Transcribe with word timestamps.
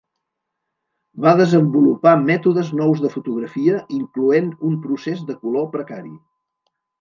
Va 1.25 1.33
desenvolupar 1.41 2.13
mètodes 2.21 2.71
nous 2.79 3.03
de 3.03 3.11
fotografia 3.17 3.83
incloent 3.99 4.49
un 4.71 4.81
procés 4.87 5.23
de 5.29 5.37
color 5.45 5.69
precari. 5.77 6.13